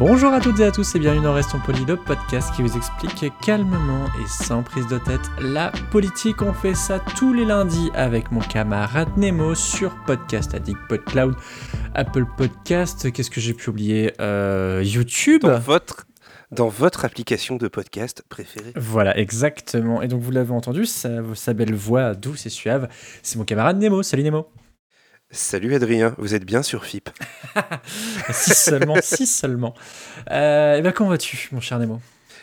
Bonjour 0.00 0.32
à 0.32 0.40
toutes 0.40 0.58
et 0.60 0.64
à 0.64 0.70
tous 0.70 0.94
et 0.94 0.98
bienvenue 0.98 1.24
dans 1.24 1.34
Restons 1.34 1.58
Polis, 1.58 1.86
le 1.86 1.94
podcast 1.94 2.54
qui 2.56 2.62
vous 2.62 2.74
explique 2.74 3.30
calmement 3.42 4.06
et 4.06 4.26
sans 4.26 4.62
prise 4.62 4.86
de 4.86 4.96
tête 4.96 5.20
la 5.42 5.70
politique. 5.90 6.40
On 6.40 6.54
fait 6.54 6.74
ça 6.74 7.00
tous 7.18 7.34
les 7.34 7.44
lundis 7.44 7.90
avec 7.92 8.32
mon 8.32 8.40
camarade 8.40 9.14
Nemo 9.18 9.54
sur 9.54 9.94
Podcast 10.06 10.54
Addict, 10.54 10.78
PodCloud, 10.88 11.34
Apple 11.94 12.24
Podcast, 12.38 13.12
qu'est-ce 13.12 13.28
que 13.28 13.42
j'ai 13.42 13.52
pu 13.52 13.68
oublier? 13.68 14.14
Euh, 14.22 14.82
YouTube 14.82 15.42
dans 15.42 15.58
votre, 15.58 16.06
dans 16.50 16.68
votre 16.68 17.04
application 17.04 17.56
de 17.56 17.68
podcast 17.68 18.24
préférée. 18.26 18.72
Voilà, 18.76 19.18
exactement. 19.18 20.00
Et 20.00 20.08
donc 20.08 20.22
vous 20.22 20.30
l'avez 20.30 20.52
entendu, 20.52 20.86
sa, 20.86 21.10
sa 21.34 21.52
belle 21.52 21.74
voix 21.74 22.14
douce 22.14 22.46
et 22.46 22.50
suave, 22.50 22.88
c'est 23.22 23.36
mon 23.36 23.44
camarade 23.44 23.78
Nemo. 23.78 24.02
Salut 24.02 24.22
Nemo 24.22 24.48
Salut 25.32 25.74
Adrien, 25.74 26.14
vous 26.18 26.34
êtes 26.34 26.44
bien 26.44 26.62
sur 26.62 26.84
FIP. 26.84 27.08
si 28.32 28.50
seulement, 28.54 28.96
si 29.00 29.26
seulement. 29.26 29.74
Euh, 30.30 30.74
et 30.76 30.82
ben 30.82 30.90
comment 30.92 31.10
vas-tu, 31.10 31.48
mon 31.52 31.60
cher 31.60 31.78
Nemo? 31.78 32.00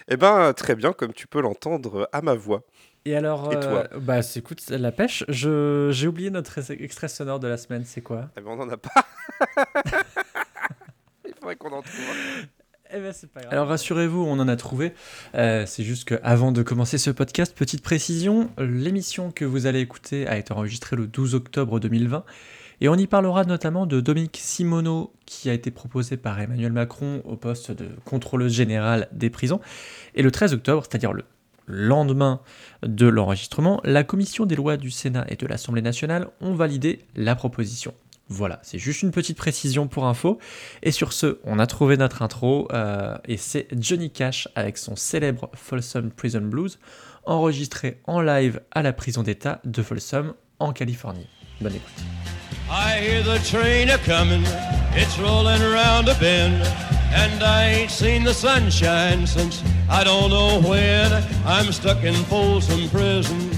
Eh 0.08 0.16
ben 0.16 0.54
très 0.54 0.74
bien, 0.76 0.94
comme 0.94 1.12
tu 1.14 1.28
peux 1.28 1.42
l'entendre 1.42 2.08
à 2.14 2.22
ma 2.22 2.34
voix. 2.34 2.64
Et 3.04 3.16
alors, 3.16 3.52
Et 3.52 3.60
toi? 3.60 3.88
euh, 3.94 4.00
bah 4.00 4.22
c'est- 4.22 4.40
écoute, 4.40 4.62
la 4.70 4.94
pêche. 4.94 5.26
Je 5.28 5.90
j'ai 5.92 6.08
oublié 6.08 6.30
notre 6.30 6.58
ex- 6.60 6.70
extrait 6.70 7.10
sonore 7.10 7.42
de 7.42 7.48
la 7.50 7.58
semaine. 7.58 7.84
C'est 7.86 8.02
quoi? 8.02 8.30
Eh 8.38 8.42
ben 8.42 8.52
on 8.52 8.56
n'en 8.56 8.70
a 8.70 8.78
pas. 8.78 9.06
Il 11.26 11.34
faudrait 11.38 11.56
qu'on 11.58 11.72
en 11.74 11.82
trouve. 11.82 12.16
Eh 12.94 13.00
ben 13.02 13.12
c'est 13.12 13.30
pas 13.30 13.42
grave. 13.42 13.52
Alors 13.52 13.68
rassurez-vous, 13.68 14.24
on 14.24 14.40
en 14.40 14.48
a 14.48 14.56
trouvé. 14.56 14.94
Euh, 15.36 15.66
c'est 15.66 15.84
juste 15.84 16.06
qu'avant 16.08 16.54
de 16.54 16.64
commencer 16.64 16.98
ce 16.98 17.10
podcast, 17.12 17.54
petite 17.54 17.84
précision, 17.84 18.50
l'émission 18.58 19.30
que 19.32 19.44
vous 19.44 19.66
allez 19.66 19.82
écouter 19.82 20.26
a 20.26 20.38
été 20.38 20.54
enregistrée 20.54 20.96
le 20.96 21.06
12 21.08 21.36
octobre 21.36 21.82
2020 21.82 22.24
et 22.82 22.90
on 22.90 22.96
y 22.96 23.08
parlera 23.08 23.44
notamment 23.44 23.86
de 23.86 24.00
Dominique 24.02 24.38
Simoneau 24.42 25.14
qui 25.26 25.50
a 25.50 25.54
été 25.54 25.72
proposé 25.72 26.18
par 26.18 26.40
Emmanuel 26.40 26.72
Macron 26.72 27.22
au 27.26 27.36
poste 27.36 27.72
de 27.72 27.90
contrôleuse 28.06 28.54
générale 28.54 29.08
des 29.12 29.30
prisons. 29.30 29.60
Et 30.16 30.22
le 30.22 30.32
13 30.32 30.54
octobre, 30.54 30.84
c'est-à-dire 30.88 31.14
le 31.14 31.24
lendemain 31.68 32.42
de 32.84 33.08
l'enregistrement, 33.08 33.82
la 33.84 34.04
commission 34.04 34.46
des 34.46 34.56
lois 34.56 34.78
du 34.78 34.92
Sénat 34.92 35.26
et 35.28 35.36
de 35.36 35.46
l'Assemblée 35.48 35.82
nationale 35.82 36.30
ont 36.40 36.54
validé 36.54 37.06
la 37.16 37.36
proposition. 37.36 37.94
Voilà, 38.30 38.60
c'est 38.62 38.78
juste 38.78 39.04
une 39.04 39.12
petite 39.12 39.38
précision 39.38 39.88
pour 39.88 40.06
info. 40.06 40.38
Et 40.84 40.92
sur 40.92 41.14
ce, 41.14 41.40
on 41.46 41.60
a 41.60 41.68
trouvé 41.68 41.96
notre 41.96 42.22
intro, 42.22 42.68
euh, 42.74 43.18
et 43.26 43.38
c'est 43.38 43.68
Johnny 43.80 44.12
Cash 44.12 44.50
avec 44.56 44.78
son 44.78 44.96
célèbre 44.96 45.50
Folsom 45.54 46.12
Prison 46.12 46.42
Blues, 46.42 46.80
enregistré 47.26 48.02
en 48.06 48.22
live 48.22 48.62
à 48.72 48.82
la 48.82 48.92
prison 48.92 49.24
d'État 49.24 49.62
de 49.64 49.82
Folsom, 49.82 50.34
en 50.60 50.74
Californie. 50.74 51.28
Bonne 51.62 51.76
écoute. 51.76 52.47
I 52.70 53.00
hear 53.00 53.24
the 53.24 53.40
train 53.40 53.90
a 53.90 53.98
coming, 53.98 54.44
it's 54.92 55.18
rolling 55.18 55.62
around 55.62 56.10
a 56.10 56.16
bend, 56.16 56.62
and 57.14 57.42
I 57.42 57.66
ain't 57.66 57.92
seen 57.92 58.26
the 58.26 58.34
sunshine 58.34 59.26
since 59.26 59.64
I 59.90 60.04
don't 60.04 60.30
know 60.30 60.62
when. 60.62 61.12
I'm 61.46 61.72
stuck 61.72 62.04
in 62.04 62.14
Folsom 62.26 62.90
Prison, 62.90 63.50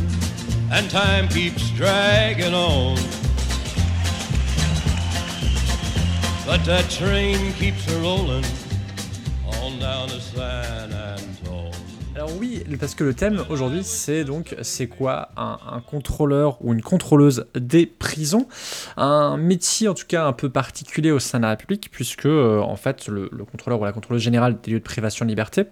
and 0.71 0.89
time 0.91 1.27
keeps 1.27 1.71
dragging 1.71 2.53
on. 2.53 2.97
But 6.45 6.63
that 6.65 6.87
train 6.89 7.53
keeps 7.53 7.87
a 7.91 7.99
rolling 7.99 8.45
on 9.47 9.79
down 9.79 10.09
the 10.09 10.19
Antone. 10.41 11.08
Alors 12.19 12.35
oui, 12.37 12.65
parce 12.77 12.95
que 12.95 13.05
le 13.05 13.13
thème 13.13 13.45
aujourd'hui, 13.49 13.81
c'est 13.81 14.25
donc, 14.25 14.53
c'est 14.61 14.87
quoi 14.87 15.29
un, 15.37 15.79
contrôleur 15.79 16.57
ou 16.59 16.73
une 16.73 16.81
contrôleuse 16.81 17.45
des 17.55 17.85
prisons? 17.85 18.45
Un 18.97 19.37
métier 19.37 19.87
en 19.87 19.93
tout 19.93 20.05
cas 20.05 20.25
un 20.25 20.33
peu 20.33 20.49
particulier 20.49 21.11
au 21.11 21.19
sein 21.19 21.37
de 21.37 21.43
la 21.43 21.51
République, 21.51 21.89
puisque 21.91 22.25
euh, 22.25 22.59
en 22.59 22.75
fait 22.75 23.07
le, 23.07 23.29
le 23.31 23.45
contrôleur 23.45 23.79
ou 23.79 23.85
la 23.85 23.93
contrôleuse 23.93 24.21
générale 24.21 24.59
des 24.61 24.71
lieux 24.71 24.79
de 24.79 24.83
privation 24.83 25.23
de 25.23 25.29
liberté 25.29 25.63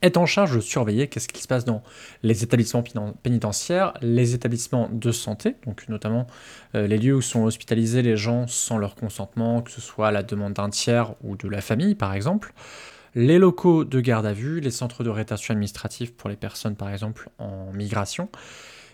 est 0.00 0.16
en 0.16 0.26
charge 0.26 0.54
de 0.54 0.60
surveiller 0.60 1.08
qu'est-ce 1.08 1.26
qui 1.26 1.42
se 1.42 1.48
passe 1.48 1.64
dans 1.64 1.82
les 2.22 2.44
établissements 2.44 2.82
péniten- 2.82 3.14
pénitentiaires, 3.24 3.94
les 4.00 4.32
établissements 4.32 4.88
de 4.92 5.10
santé, 5.10 5.56
donc 5.66 5.88
notamment 5.88 6.28
euh, 6.76 6.86
les 6.86 6.98
lieux 6.98 7.16
où 7.16 7.20
sont 7.20 7.42
hospitalisés 7.42 8.02
les 8.02 8.16
gens 8.16 8.46
sans 8.46 8.78
leur 8.78 8.94
consentement, 8.94 9.60
que 9.60 9.72
ce 9.72 9.80
soit 9.80 10.06
à 10.06 10.12
la 10.12 10.22
demande 10.22 10.52
d'un 10.52 10.70
tiers 10.70 11.14
ou 11.24 11.36
de 11.36 11.48
la 11.48 11.60
famille 11.60 11.96
par 11.96 12.14
exemple, 12.14 12.52
les 13.14 13.38
locaux 13.38 13.84
de 13.84 14.00
garde 14.00 14.26
à 14.26 14.32
vue, 14.32 14.60
les 14.60 14.70
centres 14.70 15.04
de 15.04 15.10
rétention 15.10 15.52
administrative 15.52 16.12
pour 16.12 16.28
les 16.28 16.36
personnes 16.36 16.76
par 16.76 16.90
exemple 16.90 17.28
en 17.38 17.72
migration. 17.72 18.28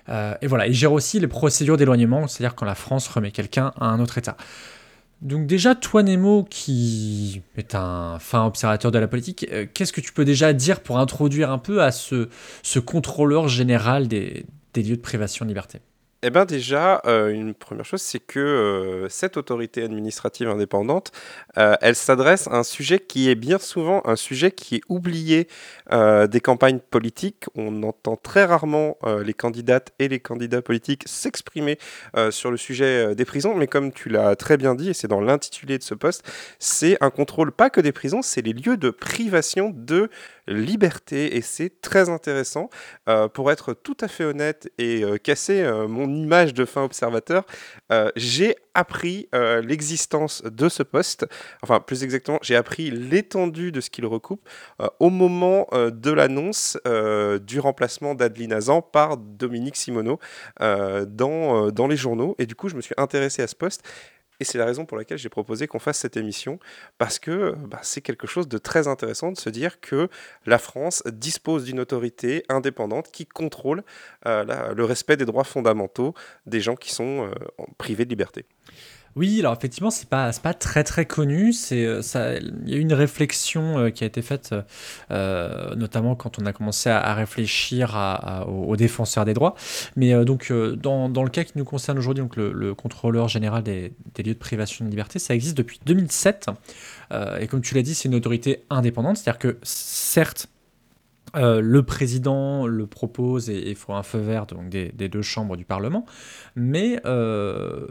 Euh, 0.09 0.35
et 0.43 0.47
voilà, 0.47 0.67
il 0.67 0.75
gère 0.75 0.93
aussi 0.93 1.21
les 1.21 1.29
procédures 1.29 1.77
d'éloignement, 1.77 2.27
c'est-à-dire 2.27 2.55
quand 2.55 2.67
la 2.67 2.75
France 2.75 3.09
remet 3.09 3.31
quelqu'un 3.31 3.73
à 3.79 3.87
un 3.87 4.01
autre 4.01 4.19
État. 4.19 4.37
Donc 5.23 5.47
déjà, 5.47 5.75
toi 5.75 6.03
Nemo, 6.03 6.47
qui 6.49 7.43
est 7.57 7.75
un 7.75 8.19
fin 8.19 8.47
observateur 8.47 8.91
de 8.91 8.99
la 8.99 9.07
politique, 9.07 9.47
euh, 9.53 9.67
qu'est-ce 9.73 9.93
que 9.93 10.01
tu 10.01 10.13
peux 10.13 10.25
déjà 10.25 10.53
dire 10.53 10.81
pour 10.81 10.99
introduire 10.99 11.51
un 11.51 11.59
peu 11.59 11.83
à 11.83 11.93
ce, 11.93 12.29
contrôleur 12.79 13.49
général 13.49 14.09
des 14.09 14.47
lieux 14.75 14.97
de 14.97 15.03
privation 15.03 15.45
de 15.45 15.51
liberté? 15.51 15.81
Eh 16.23 16.29
ben 16.29 16.45
déjà, 16.45 17.01
euh, 17.07 17.31
une 17.31 17.55
première 17.55 17.87
chose, 17.87 18.03
c'est 18.03 18.21
que 18.21 18.39
euh, 18.39 19.09
cette 19.09 19.39
autorité 19.39 19.83
administrative 19.83 20.51
indépendante, 20.51 21.13
euh, 21.57 21.77
elle 21.81 21.97
s'adresse 21.97 22.47
à 22.47 22.57
un 22.57 22.63
sujet 22.63 22.99
qui 22.99 23.31
est 23.31 23.35
bien 23.35 23.59
souvent 23.59 24.03
un 24.05 24.17
sujet 24.17 24.53
qui 24.53 24.77
est 24.77 24.83
oublié 24.91 25.49
euh, 25.93 26.27
des 26.27 26.41
campagnes 26.41 26.79
politiques. 26.79 27.47
On 27.55 27.83
entend 27.83 28.17
très 28.17 28.45
rarement 28.45 28.97
euh, 29.05 29.25
les 29.25 29.35
candidates 29.35 29.93
et 29.99 30.09
les 30.09 30.21
candidats 30.21 30.63
politiques 30.63 31.03
s'exprimer 31.07 31.79
euh, 32.17 32.31
sur 32.31 32.51
le 32.51 32.57
sujet 32.57 33.15
des 33.15 33.25
prisons, 33.25 33.55
mais 33.55 33.67
comme 33.67 33.93
tu 33.93 34.09
l'as 34.09 34.37
très 34.37 34.57
bien 34.57 34.75
dit, 34.75 34.91
et 34.91 34.95
c'est 34.95 35.09
dans 35.09 35.21
l'intitulé 35.21 35.79
de 35.79 35.83
ce 35.83 35.95
poste, 35.95 36.25
c'est 36.59 36.97
un 37.01 37.11
contrôle 37.11 37.53
pas 37.53 37.71
que 37.71 37.81
des 37.81 37.93
prisons, 37.93 38.23
c'est 38.23 38.43
les 38.43 38.53
lieux 38.53 38.77
de 38.77 38.91
privation 38.91 39.73
de 39.75 40.11
liberté, 40.47 41.37
et 41.37 41.43
c'est 41.43 41.81
très 41.81 42.09
intéressant. 42.09 42.71
Pour 43.35 43.51
être 43.51 43.73
tout 43.73 43.97
à 44.01 44.09
fait 44.09 44.25
honnête 44.25 44.71
et 44.79 45.05
casser 45.23 45.69
mon 45.89 46.13
image 46.13 46.55
de 46.55 46.65
fin 46.65 46.83
observateur, 46.83 47.45
j'ai 48.17 48.57
appris 48.75 49.29
euh, 49.35 49.61
l'existence 49.63 50.43
de 50.43 50.69
ce 50.69 50.83
poste, 50.83 51.27
enfin 51.63 51.81
plus 51.81 52.05
exactement, 52.05 52.39
j'ai 52.43 52.57
appris 52.57 52.91
l'étendue 52.91 53.73
de 53.73 53.81
ce 53.81 53.91
qu'il 53.91 54.07
recoupe 54.07 54.49
euh, 54.81 54.89
au 55.01 55.11
moment 55.11 55.67
euh, 55.73 55.91
de 55.91 56.11
l'annonce 56.11 56.79
du 57.43 57.61
remplacement 57.61 58.15
d'Adeline 58.15 58.53
Hazan 58.53 58.83
par 58.83 59.17
Dominique 59.17 59.77
Simoneau 59.77 60.19
dans, 60.61 61.71
dans 61.71 61.87
les 61.87 61.97
journaux. 61.97 62.35
Et 62.39 62.47
du 62.47 62.55
coup, 62.55 62.69
je 62.69 62.77
me 62.77 62.81
suis 62.81 62.95
intéressé 62.97 63.43
à 63.43 63.47
ce 63.47 63.55
poste. 63.55 63.83
Et 64.41 64.45
c'est 64.45 64.59
la 64.59 64.65
raison 64.65 64.87
pour 64.87 64.97
laquelle 64.97 65.19
j'ai 65.19 65.29
proposé 65.29 65.67
qu'on 65.67 65.79
fasse 65.79 65.99
cette 65.99 66.17
émission, 66.17 66.59
parce 66.99 67.19
que 67.19 67.55
bah, 67.67 67.81
c'est 67.83 68.01
quelque 68.01 68.27
chose 68.27 68.49
de 68.49 68.59
très 68.59 68.89
intéressant 68.89 69.33
de 69.33 69.39
se 69.39 69.51
dire 69.51 69.81
que 69.81 70.09
la 70.47 70.59
France 70.59 71.03
dispose 71.07 71.65
d'une 71.65 71.79
autorité 71.79 72.45
indépendante 72.49 73.11
qui 73.13 73.27
contrôle 73.27 73.85
euh, 74.27 74.75
le 74.75 74.85
respect 74.85 75.17
des 75.17 75.27
droits 75.27 75.45
fondamentaux 75.45 76.15
des 76.47 76.61
gens 76.61 76.75
qui 76.75 76.93
sont 76.93 77.27
euh, 77.27 77.31
privés 77.79 78.05
de 78.05 78.11
liberté. 78.11 78.47
Oui, 79.17 79.41
alors 79.41 79.55
effectivement, 79.55 79.91
c'est 79.91 80.09
pas, 80.09 80.31
pas 80.43 80.55
très 80.55 80.85
très 80.85 81.05
connu. 81.05 81.53
C'est, 81.53 81.85
euh, 81.85 82.01
il 82.65 82.71
y 82.71 82.75
a 82.75 82.77
eu 82.77 82.81
une 82.81 82.93
réflexion 82.93 83.79
euh, 83.79 83.91
qui 83.91 84.05
a 84.05 84.07
été 84.07 84.23
faite, 84.23 84.55
euh, 85.11 85.75
notamment 85.75 86.15
quand 86.15 86.39
on 86.39 86.47
a 86.47 86.53
commencé 86.53 86.91
à, 86.91 87.13
réfléchir 87.15 87.97
aux, 88.47 88.77
défenseurs 88.77 89.25
des 89.25 89.35
droits. 89.35 89.55
Mais 89.97 90.25
donc, 90.25 90.53
dans, 90.53 91.09
le 91.09 91.31
cas 91.31 91.45
qui 91.45 91.53
nous 91.57 91.65
concerne 91.65 91.99
aujourd'hui, 91.99 92.25
le, 92.37 92.53
le 92.53 92.75
contrôleur 92.75 93.29
général 93.29 93.63
des, 93.63 93.93
lieux 94.19 94.35
de 94.35 94.39
privation 94.39 94.85
de 94.85 94.91
liberté, 94.91 95.19
ça 95.19 95.35
existe 95.35 95.57
depuis 95.57 95.81
2007. 95.87 96.51
Euh, 97.13 97.39
et 97.39 97.47
comme 97.47 97.61
tu 97.61 97.75
l'as 97.75 97.83
dit, 97.83 97.95
c'est 97.95 98.09
une 98.09 98.15
autorité 98.15 98.65
indépendante, 98.71 99.17
c'est-à-dire 99.17 99.39
que 99.39 99.59
certes, 99.63 100.49
euh, 101.37 101.61
le 101.61 101.83
président 101.83 102.67
le 102.67 102.87
propose 102.87 103.51
et 103.51 103.71
il 103.71 103.77
faut 103.77 103.93
un 103.93 104.03
feu 104.03 104.19
vert 104.19 104.47
des, 104.47 104.91
deux 105.09 105.23
chambres 105.23 105.57
du 105.57 105.65
Parlement, 105.65 106.05
mais 106.57 107.01
euh, 107.05 107.87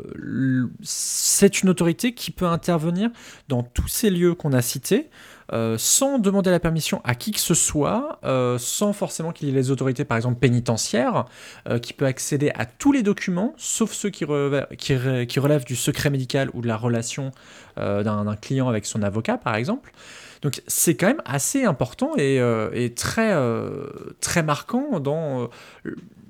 c'est 0.82 1.62
une 1.62 1.70
autorité 1.70 2.14
qui 2.14 2.32
peut 2.32 2.48
intervenir 2.48 3.10
dans 3.48 3.64
tous 3.64 3.88
ces 3.88 4.10
lieux 4.10 4.36
qu'on 4.36 4.54
a 4.54 4.62
cités, 4.62 5.10
euh, 5.52 5.78
sans 5.78 6.20
demander 6.20 6.52
la 6.52 6.60
permission 6.60 7.02
à 7.04 7.16
qui 7.16 7.32
que 7.32 7.40
ce 7.40 7.54
soit, 7.54 8.20
euh, 8.24 8.58
sans 8.58 8.94
forcément 8.94 9.32
qu'il 9.32 9.48
y 9.48 9.52
ait 9.52 9.56
les 9.56 9.72
autorités, 9.72 10.06
par 10.06 10.18
exemple 10.18 10.40
pénitentiaires, 10.40 11.26
euh, 11.68 11.80
qui 11.80 11.94
peut 11.94 12.06
accéder 12.06 12.52
à 12.56 12.66
tous 12.66 12.92
les 12.92 13.04
documents, 13.04 13.54
sauf 13.58 13.92
ceux 13.92 14.10
qui, 14.10 14.26
relèvent- 14.26 15.66
du 15.66 15.76
secret 15.76 16.10
médical 16.10 16.50
ou 16.54 16.62
de 16.62 16.68
la 16.68 16.78
relation 16.78 17.32
d'un 17.78 18.36
client 18.36 18.68
avec 18.68 18.86
son 18.86 19.02
avocat, 19.04 19.38
par 19.38 19.56
exemple. 19.56 19.94
Donc 20.42 20.62
c'est 20.68 20.96
quand 20.96 21.08
même 21.08 21.22
assez 21.24 21.64
important 21.64 22.12
et, 22.18 22.42
et 22.74 22.94
très, 22.94 23.34
très 24.20 24.44
marquant 24.44 25.00
dans 25.00 25.50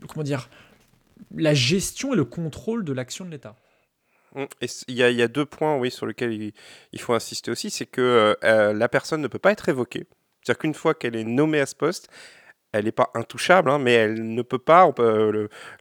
comment 0.07 0.23
dire, 0.23 0.49
la 1.35 1.53
gestion 1.53 2.13
et 2.13 2.15
le 2.15 2.25
contrôle 2.25 2.83
de 2.83 2.93
l'action 2.93 3.25
de 3.25 3.31
l'État. 3.31 3.55
Mmh, 4.35 4.45
il 4.87 4.95
y, 4.95 5.21
a 5.21 5.27
deux 5.27 5.45
points 5.45 5.77
oui, 5.77 5.91
sur 5.91 6.05
lesquels 6.05 6.53
il, 6.91 7.01
faut 7.01 7.13
insister 7.13 7.51
aussi, 7.51 7.69
c'est 7.69 7.85
que 7.85 8.35
la 8.41 8.89
personne 8.89 9.21
ne 9.21 9.27
peut 9.27 9.39
pas 9.39 9.51
être 9.51 9.61
révoquée. 9.61 10.05
C'est-à-dire 10.41 10.59
qu'une 10.59 10.73
fois 10.73 10.93
qu'elle 10.93 11.15
est 11.15 11.23
nommée 11.23 11.59
à 11.59 11.65
ce 11.65 11.75
poste, 11.75 12.09
elle 12.71 12.85
n'est 12.85 12.91
pas 12.91 13.09
intouchable, 13.15 13.69
hein, 13.69 13.79
mais 13.79 13.93
elle 13.93 14.33
ne 14.33 14.41
peut 14.41 14.59
pas, 14.59 14.93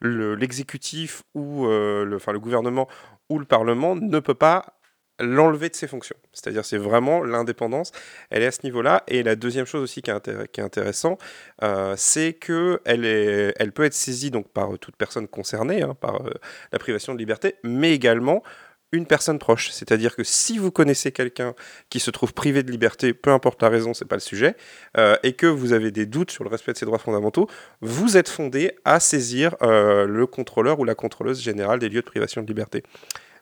l'exécutif 0.00 1.22
ou 1.34 1.66
le 1.66 2.38
gouvernement 2.38 2.88
ou 3.28 3.38
le 3.38 3.44
Parlement 3.44 3.94
ne 3.94 4.18
peut 4.20 4.34
pas 4.34 4.77
l'enlever 5.20 5.68
de 5.68 5.74
ses 5.74 5.86
fonctions. 5.86 6.16
C'est-à-dire 6.32 6.64
c'est 6.64 6.78
vraiment 6.78 7.22
l'indépendance, 7.22 7.92
elle 8.30 8.42
est 8.42 8.46
à 8.46 8.52
ce 8.52 8.60
niveau-là. 8.64 9.02
Et 9.08 9.22
la 9.22 9.36
deuxième 9.36 9.66
chose 9.66 9.82
aussi 9.82 10.02
qui 10.02 10.10
est, 10.10 10.52
qui 10.52 10.60
est 10.60 10.64
intéressant, 10.64 11.18
euh, 11.62 11.94
c'est 11.96 12.34
qu'elle 12.34 13.04
elle 13.04 13.72
peut 13.72 13.84
être 13.84 13.94
saisie 13.94 14.30
donc, 14.30 14.48
par 14.48 14.78
toute 14.78 14.96
personne 14.96 15.28
concernée, 15.28 15.82
hein, 15.82 15.96
par 16.00 16.26
euh, 16.26 16.30
la 16.72 16.78
privation 16.78 17.14
de 17.14 17.18
liberté, 17.18 17.56
mais 17.62 17.92
également 17.92 18.42
une 18.90 19.04
personne 19.04 19.38
proche. 19.38 19.70
C'est-à-dire 19.70 20.16
que 20.16 20.24
si 20.24 20.56
vous 20.56 20.70
connaissez 20.70 21.12
quelqu'un 21.12 21.54
qui 21.90 22.00
se 22.00 22.10
trouve 22.10 22.32
privé 22.32 22.62
de 22.62 22.70
liberté, 22.70 23.12
peu 23.12 23.30
importe 23.32 23.60
la 23.60 23.68
raison, 23.68 23.92
c'est 23.92 24.06
pas 24.06 24.16
le 24.16 24.20
sujet, 24.20 24.56
euh, 24.96 25.16
et 25.22 25.34
que 25.34 25.46
vous 25.46 25.74
avez 25.74 25.90
des 25.90 26.06
doutes 26.06 26.30
sur 26.30 26.42
le 26.42 26.48
respect 26.48 26.72
de 26.72 26.78
ses 26.78 26.86
droits 26.86 26.98
fondamentaux, 26.98 27.50
vous 27.82 28.16
êtes 28.16 28.30
fondé 28.30 28.72
à 28.86 28.98
saisir 28.98 29.56
le 29.60 30.24
contrôleur 30.24 30.80
ou 30.80 30.84
la 30.84 30.94
contrôleuse 30.94 31.42
générale 31.42 31.80
des 31.80 31.90
lieux 31.90 32.00
de 32.00 32.06
privation 32.06 32.40
de 32.40 32.46
liberté. 32.46 32.82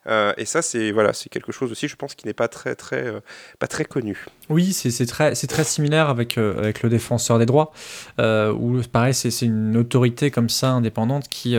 Euh, 0.09 0.33
et 0.37 0.45
ça, 0.45 0.63
c'est 0.63 0.93
voilà, 0.93 1.13
c'est 1.13 1.29
quelque 1.29 1.53
chose 1.53 1.73
aussi, 1.73 1.89
je 1.89 1.97
pense, 1.97 2.15
qui 2.15 2.27
n'est 2.27 2.35
pas 2.35 2.49
très 2.49 2.75
très 2.75 3.05
euh, 3.05 3.21
pas 3.59 3.67
très 3.67 3.85
connu. 3.85 4.27
Oui, 4.49 4.73
c'est 4.73 5.07
très 5.07 5.35
c'est 5.35 5.47
très 5.47 5.65
similaire 5.65 6.09
avec 6.09 6.39
euh, 6.39 6.59
avec 6.59 6.83
le 6.83 6.89
défenseur 6.89 7.39
des 7.39 7.47
droits, 7.47 7.73
où 8.19 8.81
pareil, 8.93 9.15
c'est 9.15 9.31
une 9.43 9.77
autorité 9.77 10.31
comme 10.31 10.49
ça 10.49 10.71
indépendante 10.71 11.29
qui 11.29 11.57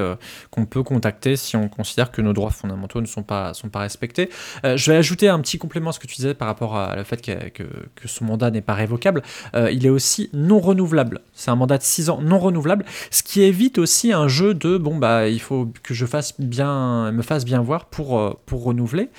qu'on 0.51 0.65
peut 0.65 0.83
contacter 0.83 1.35
si 1.35 1.55
on 1.55 1.67
considère 1.67 2.11
que 2.11 2.21
nos 2.21 2.33
droits 2.33 2.51
fondamentaux 2.51 3.01
ne 3.01 3.05
sont 3.05 3.23
pas 3.23 3.53
sont 3.53 3.69
pas 3.69 3.79
respectés. 3.79 4.29
je 4.63 4.91
vais 4.91 4.97
ajouter 4.97 5.27
un 5.29 5.39
petit 5.39 5.57
complément 5.57 5.89
à 5.89 5.93
ce 5.93 5.99
que 5.99 6.07
tu 6.07 6.15
disais 6.15 6.33
par 6.33 6.47
rapport 6.47 6.77
à 6.77 6.95
le 6.95 7.03
fait 7.03 7.21
que, 7.21 7.49
que, 7.49 8.07
son 8.07 8.25
mandat 8.25 8.51
n'est 8.51 8.61
pas 8.61 8.73
révocable. 8.73 9.21
il 9.53 9.85
est 9.85 9.89
aussi 9.89 10.29
non 10.33 10.59
renouvelable. 10.59 11.21
C'est 11.33 11.51
un 11.51 11.55
mandat 11.55 11.77
de 11.77 11.83
6 11.83 12.09
ans 12.09 12.21
non 12.21 12.39
renouvelable, 12.39 12.85
ce 13.11 13.23
qui 13.23 13.41
évite 13.41 13.77
aussi 13.77 14.13
un 14.13 14.27
jeu 14.27 14.53
de 14.53 14.77
bon 14.77 14.97
bah 14.97 15.27
il 15.27 15.41
faut 15.41 15.69
que 15.83 15.93
je 15.93 16.05
fasse 16.05 16.39
bien 16.39 17.11
me 17.11 17.21
fasse 17.21 17.45
bien 17.45 17.61
voir 17.61 17.85
pour 17.85 18.36
pour 18.45 18.63
renouveler. 18.63 19.09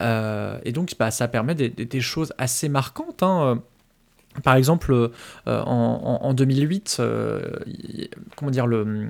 Euh, 0.00 0.58
et 0.64 0.72
donc, 0.72 0.92
bah, 0.98 1.10
ça 1.10 1.28
permet 1.28 1.54
des, 1.54 2.00
choses 2.00 2.32
assez 2.38 2.68
marquantes. 2.68 3.22
Hein. 3.22 3.62
Par 4.42 4.54
exemple, 4.56 4.92
euh, 4.92 5.62
en, 5.62 6.32
2008, 6.34 6.96
euh, 7.00 7.40
comment 8.36 8.50
dire, 8.50 8.66
le, 8.66 9.08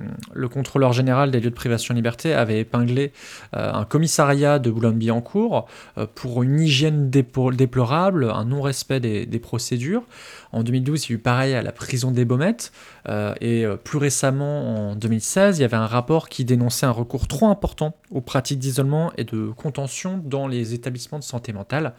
contrôleur 0.49 0.93
général 0.93 1.31
des 1.31 1.39
lieux 1.39 1.49
de 1.49 1.55
privation 1.55 1.93
de 1.93 1.97
liberté 1.97 2.33
avait 2.33 2.59
épinglé 2.59 3.13
un 3.53 3.85
commissariat 3.85 4.59
de 4.59 4.69
Boulogne-Billancourt 4.69 5.67
pour 6.15 6.43
une 6.43 6.59
hygiène 6.59 7.09
déplorable, 7.09 8.29
un 8.31 8.45
non-respect 8.45 8.99
des, 8.99 9.25
des, 9.25 9.39
procédures. 9.39 10.03
En 10.51 10.63
2012, 10.63 11.05
il 11.05 11.09
y 11.09 11.13
a 11.13 11.15
eu 11.15 11.19
pareil 11.19 11.53
à 11.55 11.61
la 11.61 11.71
prison 11.71 12.11
des 12.11 12.25
Baumettes. 12.25 12.71
Euh, 13.09 13.33
et 13.41 13.65
euh, 13.65 13.75
plus 13.75 13.97
récemment, 13.97 14.91
en 14.91 14.95
2016, 14.95 15.57
il 15.57 15.61
y 15.61 15.65
avait 15.65 15.77
un 15.77 15.87
rapport 15.87 16.29
qui 16.29 16.45
dénonçait 16.45 16.85
un 16.85 16.91
recours 16.91 17.27
trop 17.27 17.47
important 17.47 17.95
aux 18.11 18.21
pratiques 18.21 18.59
d'isolement 18.59 19.11
et 19.17 19.23
de 19.23 19.49
contention 19.49 20.21
dans 20.23 20.47
les 20.47 20.73
établissements 20.73 21.19
de 21.19 21.23
santé 21.23 21.53
mentale. 21.53 21.93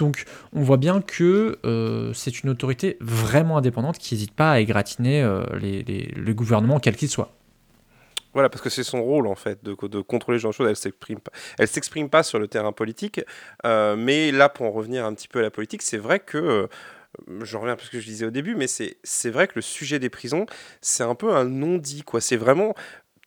Euh, 0.00 0.04
donc 0.04 0.24
on 0.52 0.62
voit 0.62 0.76
bien 0.76 1.00
que 1.00 1.58
c'est 2.14 2.42
une 2.42 2.50
autorité 2.50 2.96
vraiment 3.00 3.58
indépendante 3.58 3.98
qui 3.98 4.14
n'hésite 4.14 4.32
pas 4.32 4.52
à 4.52 4.60
égratigner 4.60 5.22
les, 5.60 5.82
le 6.16 6.34
gouvernement 6.34 6.78
quel 6.80 6.96
qu'il 6.96 7.08
soit. 7.08 7.32
Voilà, 8.32 8.48
parce 8.48 8.62
que 8.62 8.70
c'est 8.70 8.84
son 8.84 9.02
rôle 9.02 9.26
en 9.26 9.34
fait 9.34 9.64
de, 9.64 9.74
contrôler 9.74 10.38
ce 10.38 10.42
genre 10.42 10.52
de 10.52 10.56
choses. 10.56 10.68
Elle 10.68 10.76
s'exprime 10.76 11.18
elle 11.58 11.68
s'exprime 11.68 12.08
pas 12.08 12.22
sur 12.22 12.38
le 12.38 12.48
terrain 12.48 12.72
politique, 12.72 13.20
mais 13.64 14.32
là 14.32 14.48
pour 14.48 14.66
en 14.66 14.70
revenir 14.70 15.04
un 15.04 15.14
petit 15.14 15.28
peu 15.28 15.40
à 15.40 15.42
la 15.42 15.50
politique, 15.50 15.82
c'est 15.82 15.98
vrai 15.98 16.20
que 16.20 16.68
je 17.42 17.56
reviens 17.56 17.74
à 17.74 17.78
ce 17.78 17.90
que 17.90 18.00
je 18.00 18.06
disais 18.06 18.26
au 18.26 18.30
début, 18.30 18.54
mais 18.54 18.66
c'est 18.66 19.30
vrai 19.30 19.48
que 19.48 19.54
le 19.56 19.62
sujet 19.62 19.98
des 19.98 20.10
prisons, 20.10 20.46
c'est 20.80 21.02
un 21.02 21.14
peu 21.14 21.34
un 21.34 21.44
non-dit, 21.44 22.02
quoi. 22.02 22.20
C'est 22.20 22.36
vraiment 22.36 22.74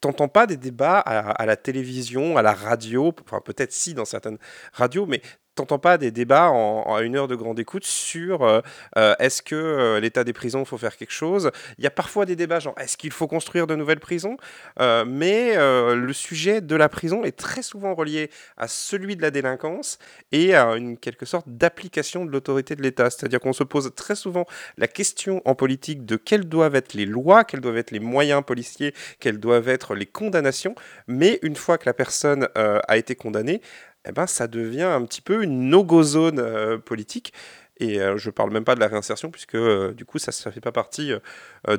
t'entends 0.02 0.28
pas 0.28 0.48
des 0.48 0.58
débats 0.58 1.00
à, 1.00 1.32
à, 1.32 1.46
la 1.46 1.56
télévision, 1.56 2.36
à 2.36 2.42
la 2.42 2.54
radio, 2.54 3.14
enfin 3.26 3.40
peut-être 3.40 3.72
si 3.72 3.94
dans 3.94 4.04
certaines 4.04 4.38
radios, 4.74 5.06
mais 5.06 5.22
t'entends 5.56 5.80
pas 5.80 5.98
des 5.98 6.12
débats 6.12 6.50
en, 6.50 7.00
une 7.00 7.16
heure 7.16 7.28
de 7.28 7.36
grande 7.36 7.60
écoute 7.60 7.86
sur 7.86 8.44
euh, 8.44 8.62
euh, 8.98 9.16
est-ce 9.20 9.42
que 9.42 9.56
euh, 9.56 10.00
l'état 10.00 10.24
des 10.24 10.34
prisons, 10.34 10.66
faut 10.66 10.78
faire 10.78 10.98
quelque 10.98 11.12
chose? 11.12 11.52
Il 11.78 11.84
y 11.84 11.88
a 11.88 11.92
parfois 11.92 12.26
des 12.26 12.36
débats 12.36 12.60
genre 12.60 12.76
est-ce 12.80 12.98
qu'il 12.98 13.12
faut 13.12 13.28
construire 13.28 13.68
de 13.68 13.76
nouvelles 13.76 14.00
prisons, 14.00 14.38
mais 14.80 15.56
le 15.56 16.14
sujet 16.14 16.62
de 16.62 16.76
la 16.76 16.90
prison 16.90 17.24
est 17.24 17.38
très 17.38 17.62
souvent 17.62 17.94
relié 17.94 18.30
à 18.58 18.68
celui 18.68 19.16
de 19.16 19.22
la 19.22 19.32
délinquance 19.32 20.00
et 20.32 20.56
à 20.56 20.76
une 20.76 20.98
quelque 20.98 21.26
sorte 21.26 21.48
d'application 21.48 22.26
de 22.26 22.32
l'autorité 22.32 22.76
de 22.76 22.82
l'État. 22.82 23.10
C'est-à-dire 23.10 23.40
qu'on 23.40 23.54
se 23.54 23.64
pose 23.64 23.92
très 23.96 24.16
souvent 24.16 24.46
la 24.78 24.88
question 24.88 25.42
en 25.46 25.56
politique 25.56 26.06
de 26.06 26.16
quelles 26.16 26.48
doivent 26.48 26.76
être 26.76 26.94
les 26.94 27.06
lois, 27.06 27.44
quels 27.44 27.62
doivent 27.62 27.78
être 27.78 27.92
les 27.92 28.00
moyens 28.00 28.44
policiers, 28.44 28.94
quelles 29.20 29.40
doivent 29.40 29.70
être 29.70 29.96
les 29.96 30.06
condamnations, 30.06 30.76
mais 31.08 31.40
une 31.42 31.56
fois 31.56 31.78
que 31.78 31.86
la 31.86 31.94
personne 31.94 32.48
a 32.56 32.98
été 32.98 33.16
condamnée, 33.16 33.62
eh 34.06 34.12
ben, 34.12 34.28
ça 34.28 34.48
devient 34.48 34.84
un 34.84 35.06
petit 35.06 35.22
peu 35.22 35.44
une 35.44 35.70
no-go 35.70 36.04
zone 36.04 36.40
euh, 36.40 36.78
politique. 36.78 37.34
Et 37.80 38.00
euh, 38.00 38.18
je 38.18 38.30
ne 38.30 38.32
parle 38.32 38.52
même 38.52 38.64
pas 38.64 38.76
de 38.76 38.80
la 38.80 38.88
réinsertion, 38.88 39.32
puisque 39.32 39.56
euh, 39.56 39.94
du 39.94 40.06
coup, 40.06 40.20
ça 40.20 40.32
ne 40.46 40.52
fait 40.52 40.62
pas 40.62 40.72
partie 40.72 41.12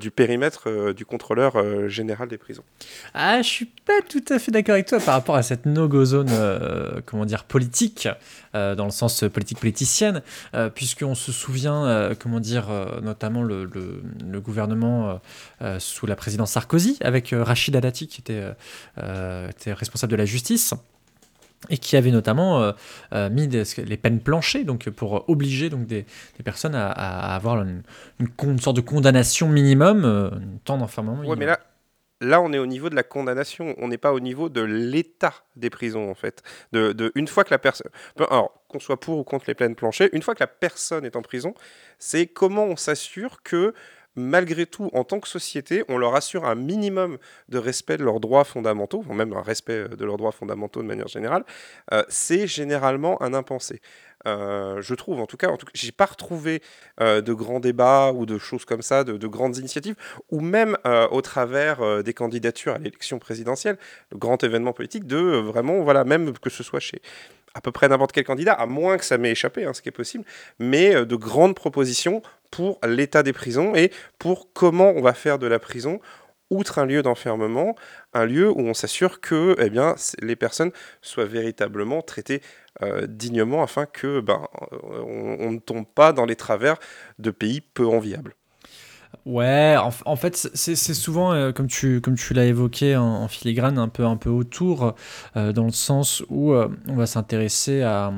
du 0.01 0.11
périmètre 0.11 0.93
du 0.93 1.07
contrôleur 1.07 1.89
général 1.89 2.29
des 2.29 2.39
prisons. 2.39 2.65
Ah, 3.13 3.43
je 3.43 3.49
suis 3.49 3.67
pas 3.67 4.01
tout 4.09 4.25
à 4.29 4.39
fait 4.39 4.51
d'accord 4.51 4.73
avec 4.73 4.87
toi 4.87 4.99
par 4.99 5.15
rapport 5.15 5.37
à 5.37 5.43
cette 5.43 5.67
no-go 5.67 6.05
zone, 6.05 6.31
comment 7.07 7.27
dire, 7.27 7.45
politique, 7.45 8.09
dans 8.55 8.85
le 8.85 8.91
sens 8.91 9.25
politique 9.33 9.61
politicienne, 9.61 10.23
puisqu'on 10.75 11.15
se 11.15 11.33
souvient, 11.33 12.11
comment 12.19 12.41
dire, 12.41 12.69
notamment 13.03 13.43
le, 13.43 14.41
gouvernement 14.41 15.21
sous 15.79 16.07
la 16.07 16.17
présidence 16.17 16.53
Sarkozy, 16.53 16.97
avec 17.03 17.29
Rachid 17.33 17.77
Dati, 17.77 18.09
qui 18.09 18.23
était 18.23 19.73
responsable 19.73 20.13
de 20.13 20.17
la 20.17 20.27
justice 20.27 20.75
et 21.71 21.79
qui 21.79 21.97
avait 21.97 22.11
notamment 22.11 22.61
euh, 22.61 22.73
euh, 23.13 23.31
mis 23.31 23.49
les 23.49 23.97
peines 23.97 24.21
planchées 24.21 24.65
donc 24.65 24.89
pour 24.91 25.29
obliger 25.29 25.71
donc 25.71 25.87
des, 25.87 26.07
personnes 26.45 26.75
à, 26.75 26.91
avoir 27.35 27.63
une, 27.63 27.83
une, 28.21 28.59
sorte 28.59 28.77
de 28.77 28.81
condamnation 28.81 29.49
minimum, 29.49 30.05
euh, 30.05 30.31
un 30.31 30.59
temps 30.65 30.79
d'enfermement 30.79 31.23
Oui, 31.25 31.37
mais 31.39 31.47
là, 31.47 31.61
là, 32.21 32.41
on 32.41 32.53
est 32.53 32.59
au 32.59 32.67
niveau 32.67 32.91
de 32.91 32.95
la 32.95 33.03
condamnation, 33.03 33.75
on 33.79 33.89
n'est 33.89 33.99
pas 33.99 34.13
au 34.13 34.21
niveau 34.21 34.49
de 34.49 34.61
l'état 34.61 35.35
des 35.57 35.71
prisons 35.71 36.11
en 36.11 36.15
fait. 36.15 36.43
De, 36.73 36.93
de 36.93 37.13
une 37.15 37.29
fois 37.29 37.45
que 37.45 37.51
la 37.51 37.59
personne, 37.59 37.91
alors 38.19 38.53
qu'on 38.69 38.81
soit 38.81 39.01
pour 39.01 39.19
ou 39.19 39.25
contre 39.25 39.47
les 39.49 39.55
peines 39.55 39.75
planchées, 39.75 40.11
une 40.13 40.23
fois 40.23 40.35
que 40.35 40.43
la 40.43 40.49
personne 40.49 41.05
est 41.05 41.17
en 41.17 41.23
prison, 41.23 41.55
c'est 41.99 42.27
comment 42.27 42.65
on 42.65 42.77
s'assure 42.77 43.43
que 43.43 43.75
malgré 44.17 44.67
tout, 44.67 44.91
en 44.93 45.05
tant 45.05 45.21
que 45.21 45.29
société, 45.29 45.85
on 45.89 45.99
leur 45.99 46.15
assure 46.15 46.45
un 46.45 46.55
minimum 46.55 47.19
de 47.49 47.59
respect 47.59 47.97
de 47.97 48.05
leurs 48.05 48.21
droits 48.21 48.45
fondamentaux, 48.45 49.05
ou 49.09 49.15
même 49.15 49.33
un 49.33 49.43
respect 49.43 49.73
euh, 49.73 49.89
de 49.89 50.05
leurs 50.05 50.17
droits 50.17 50.33
fondamentaux 50.33 50.83
de 50.83 50.87
manière 50.87 51.09
générale, 51.09 51.45
euh, 51.93 52.05
c'est 52.09 52.47
généralement 52.47 53.21
un 53.23 53.35
impensé. 53.35 53.81
Euh, 54.27 54.81
je 54.81 54.95
trouve, 54.95 55.21
en 55.21 55.27
tout 55.27 55.37
cas, 55.37 55.49
en 55.49 55.59
tout 55.59 55.67
j'ai 55.75 55.93
pas 55.93 56.07
retrouvé 56.07 56.63
de 56.99 57.33
grands 57.33 57.61
débats 57.61 58.13
ou 58.13 58.25
de 58.25 58.39
choses 58.39 58.65
comme 58.65 58.81
ça, 58.81 59.05
de, 59.05 59.27
grandes 59.27 59.59
initiatives, 59.59 59.97
ou 60.31 60.41
même 60.41 60.79
au 61.11 61.21
travers 61.21 62.03
des 62.03 62.15
candidatures 62.15 62.75
à 62.75 62.79
l'élection 62.79 63.19
présidentielle, 63.19 63.77
le 64.13 64.19
grand 64.19 64.43
événement 64.43 64.73
politique, 64.73 65.07
de 65.07 65.19
vraiment, 65.19 65.83
voilà, 65.83 66.05
même 66.05 66.33
que 66.39 66.49
ce 66.49 66.63
soit 66.63 66.81
chez 66.81 67.03
à 67.55 67.61
peu 67.61 67.73
près 67.73 67.89
n'importe 67.89 68.13
quel 68.13 68.25
candidat, 68.25 68.53
à 68.53 68.67
moins 68.67 68.99
que 68.99 69.05
ça 69.05 69.19
m'ait 69.19 69.31
échappé, 69.31 69.65
hein, 69.65 69.73
ce 69.73 69.83
qui 69.83 69.89
est 69.89 69.93
possible, 69.93 70.25
mais 70.59 71.07
de 71.07 71.17
grandes 71.17 71.55
propositions 71.55 72.23
pour 72.51 72.79
l'état 72.87 73.23
des 73.23 73.33
prisons 73.33 73.75
et 73.75 73.91
pour 74.19 74.53
comment 74.53 74.91
on 74.91 75.03
va 75.03 75.15
faire 75.15 75.39
de 75.39 75.47
la 75.47 75.59
prison 75.59 76.01
outre 76.51 76.79
un 76.79 76.87
lieu 76.87 77.03
d'enfermement, 77.03 77.75
un 78.13 78.27
lieu 78.27 78.51
où 78.51 78.61
on 78.61 78.75
s'assure 78.75 79.21
que 79.21 79.57
eh 79.59 80.25
les 80.25 80.37
personnes 80.37 80.73
soient 81.03 81.25
véritablement 81.25 82.03
traitées 82.03 82.43
euh, 82.83 83.07
dignement 83.07 83.63
afin 83.63 83.87
que 83.87 84.21
ben, 84.21 84.47
on, 84.83 85.53
ne 85.53 85.59
tombe 85.59 85.87
pas 85.87 86.13
dans 86.13 86.27
les 86.27 86.37
travers 86.37 86.77
de 87.19 87.31
pays 87.31 87.61
peu 87.61 87.87
enviables. 87.87 88.35
Ouais, 89.27 89.77
en, 89.79 90.17
fait, 90.17 90.49
c'est 90.55 90.75
souvent, 90.77 91.33
euh, 91.33 91.53
comme 91.53 91.67
tu, 91.67 92.01
comme 92.01 92.15
tu 92.17 92.35
l'as 92.35 92.47
évoqué 92.47 92.97
en, 92.97 93.29
filigrane, 93.29 93.79
un 93.79 93.89
peu, 93.89 94.05
un 94.05 94.17
peu 94.17 94.31
autour, 94.31 94.95
euh, 95.37 95.53
dans 95.53 95.65
le 95.65 95.73
sens 95.73 96.23
où 96.29 96.53
euh, 96.53 96.69
on 96.89 96.95
va 96.95 97.07
s'intéresser 97.07 97.83
à, 97.83 98.13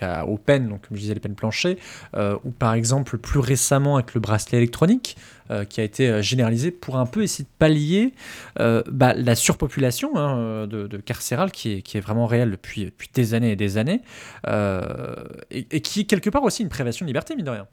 à- 0.00 0.24
aux 0.26 0.38
peines, 0.38 0.68
donc 0.68 0.86
comme 0.88 0.96
je 0.96 1.02
disais, 1.02 1.14
les 1.14 1.20
peines 1.20 1.34
planchées, 1.34 1.78
ou 2.44 2.50
par 2.50 2.74
exemple 2.74 3.18
plus 3.18 3.38
récemment 3.40 3.96
avec 3.96 4.14
le 4.14 4.20
bracelet 4.20 4.58
électronique, 4.58 5.16
qui 5.68 5.80
a 5.80 5.84
été 5.84 6.22
généralisé 6.22 6.70
pour 6.70 6.96
un 6.96 7.06
peu 7.06 7.22
essayer 7.24 7.44
de 7.44 7.50
pallier 7.58 8.14
bah, 8.56 9.14
la 9.14 9.34
surpopulation 9.34 10.16
hein, 10.16 10.66
de, 10.66 10.86
de 10.86 10.96
carcérale 10.98 11.50
qui 11.50 11.72
est, 11.72 11.82
qui 11.82 11.96
est 11.96 12.00
vraiment 12.00 12.26
réelle 12.26 12.52
depuis, 12.52 12.84
depuis 12.86 13.08
des 13.12 13.34
années 13.34 13.52
et 13.52 13.56
des 13.56 13.76
années, 13.78 14.00
et, 14.46 15.66
et 15.70 15.80
qui 15.80 16.00
est 16.00 16.04
quelque 16.04 16.30
part 16.30 16.44
aussi 16.44 16.62
une 16.62 16.68
privation 16.68 17.04
de 17.04 17.08
liberté, 17.08 17.34
mine 17.36 17.46
de 17.46 17.50
rien. 17.50 17.66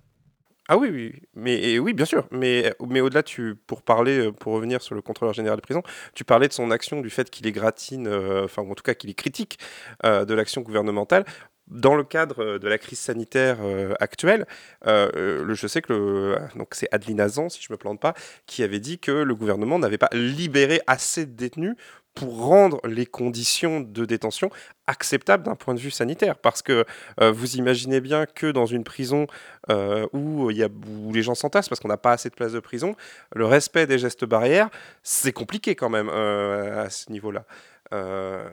Ah 0.69 0.77
oui, 0.77 0.89
oui, 0.91 1.13
mais 1.33 1.79
oui, 1.79 1.93
bien 1.93 2.05
sûr. 2.05 2.27
Mais, 2.31 2.73
mais 2.85 2.99
au-delà, 2.99 3.23
tu, 3.23 3.55
pour 3.55 3.81
parler, 3.81 4.27
euh, 4.27 4.31
pour 4.33 4.53
revenir 4.53 4.81
sur 4.81 4.95
le 4.95 5.01
contrôleur 5.01 5.33
général 5.33 5.57
de 5.57 5.61
prison, 5.61 5.81
tu 6.13 6.25
parlais 6.25 6.49
de 6.49 6.53
son 6.53 6.71
action, 6.71 6.99
du 7.01 7.09
fait 7.09 7.29
qu'il 7.29 7.47
est 7.47 7.53
gratine, 7.53 8.07
euh, 8.07 8.43
enfin, 8.45 8.63
en 8.63 8.75
tout 8.75 8.83
cas 8.83 8.93
qu'il 8.93 9.09
est 9.09 9.13
critique 9.13 9.59
euh, 10.05 10.25
de 10.25 10.33
l'action 10.33 10.61
gouvernementale. 10.61 11.23
Dans 11.67 11.95
le 11.95 12.03
cadre 12.03 12.57
de 12.59 12.67
la 12.69 12.77
crise 12.77 12.99
sanitaire 12.99 13.57
actuelle, 13.99 14.45
le, 14.85 15.53
je 15.53 15.67
sais 15.67 15.81
que 15.81 15.91
le, 15.91 16.37
donc 16.55 16.69
c'est 16.71 16.87
Adeline 16.93 17.19
Azan, 17.19 17.49
si 17.49 17.61
je 17.61 17.73
me 17.73 17.77
plante 17.77 17.99
pas, 17.99 18.13
qui 18.45 18.63
avait 18.63 18.79
dit 18.79 18.99
que 18.99 19.11
le 19.11 19.35
gouvernement 19.35 19.77
n'avait 19.77 19.97
pas 19.97 20.07
libéré 20.13 20.79
assez 20.87 21.25
de 21.25 21.33
détenus 21.33 21.75
pour 22.17 22.47
rendre 22.47 22.81
les 22.87 23.05
conditions 23.05 23.79
de 23.79 24.05
détention 24.05 24.49
acceptables 24.87 25.43
d'un 25.43 25.55
point 25.55 25.75
de 25.75 25.79
vue 25.79 25.91
sanitaire. 25.91 26.35
Parce 26.35 26.63
que 26.63 26.83
euh, 27.21 27.31
vous 27.31 27.57
imaginez 27.57 28.01
bien 28.01 28.25
que 28.25 28.47
dans 28.47 28.65
une 28.65 28.83
prison 28.83 29.27
euh, 29.69 30.07
où, 30.13 30.49
y 30.49 30.63
a, 30.63 30.67
où 30.67 31.13
les 31.13 31.21
gens 31.21 31.35
s'entassent 31.35 31.69
parce 31.69 31.79
qu'on 31.79 31.89
n'a 31.89 31.97
pas 31.97 32.13
assez 32.13 32.29
de 32.29 32.33
place 32.33 32.53
de 32.53 32.59
prison, 32.59 32.95
le 33.35 33.45
respect 33.45 33.85
des 33.85 33.99
gestes 33.99 34.25
barrières, 34.25 34.69
c'est 35.03 35.31
compliqué 35.31 35.75
quand 35.75 35.89
même 35.89 36.09
euh, 36.11 36.85
à 36.85 36.89
ce 36.89 37.11
niveau-là. 37.11 37.45